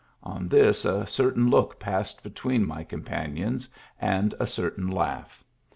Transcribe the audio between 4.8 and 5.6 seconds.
laugh.